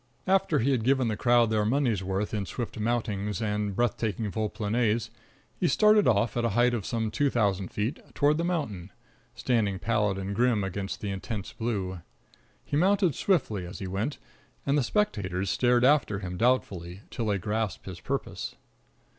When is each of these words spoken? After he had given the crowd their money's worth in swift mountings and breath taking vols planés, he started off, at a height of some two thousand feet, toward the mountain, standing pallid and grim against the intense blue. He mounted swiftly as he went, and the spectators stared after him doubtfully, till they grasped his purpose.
After 0.25 0.57
he 0.57 0.71
had 0.71 0.83
given 0.83 1.09
the 1.09 1.15
crowd 1.15 1.51
their 1.51 1.63
money's 1.63 2.01
worth 2.03 2.33
in 2.33 2.47
swift 2.47 2.79
mountings 2.79 3.39
and 3.39 3.75
breath 3.75 3.97
taking 3.97 4.31
vols 4.31 4.53
planés, 4.55 5.11
he 5.59 5.67
started 5.67 6.07
off, 6.07 6.35
at 6.35 6.43
a 6.43 6.49
height 6.57 6.73
of 6.73 6.87
some 6.87 7.11
two 7.11 7.29
thousand 7.29 7.67
feet, 7.69 7.99
toward 8.15 8.39
the 8.39 8.43
mountain, 8.43 8.91
standing 9.35 9.77
pallid 9.77 10.17
and 10.17 10.33
grim 10.35 10.63
against 10.63 11.01
the 11.01 11.11
intense 11.11 11.53
blue. 11.53 12.01
He 12.65 12.75
mounted 12.75 13.13
swiftly 13.13 13.63
as 13.63 13.77
he 13.77 13.85
went, 13.85 14.17
and 14.65 14.75
the 14.75 14.81
spectators 14.81 15.51
stared 15.51 15.83
after 15.85 16.17
him 16.17 16.35
doubtfully, 16.35 17.01
till 17.11 17.27
they 17.27 17.37
grasped 17.37 17.85
his 17.85 17.99
purpose. 17.99 18.55